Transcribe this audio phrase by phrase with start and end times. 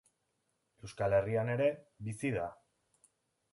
[0.87, 1.69] Euskal Herrian ere
[2.09, 2.51] bizi da.